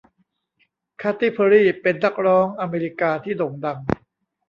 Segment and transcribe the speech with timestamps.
[1.01, 3.77] คาตี้เพอร์รี่เป็นนักร้องอเมริกาที่โด่งดัง